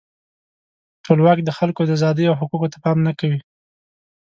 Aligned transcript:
ټولواک 1.05 1.39
د 1.43 1.49
خلکو 1.57 1.81
د 1.85 1.89
آزادۍ 1.97 2.25
او 2.27 2.35
حقوقو 2.41 2.71
ته 2.73 2.77
پام 2.83 2.97
نه 3.07 3.11
کوي. 3.19 3.39